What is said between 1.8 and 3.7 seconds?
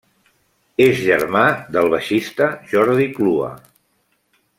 baixista Jordi Clua.